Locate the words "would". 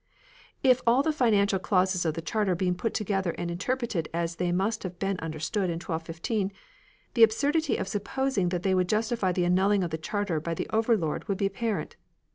8.73-8.89